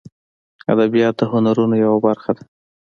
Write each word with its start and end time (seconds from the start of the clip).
ادبیات 0.73 1.15
د 1.19 1.21
هنرونو 1.31 1.75
یوه 1.83 1.99
برخه 2.05 2.31
ده 2.37 2.43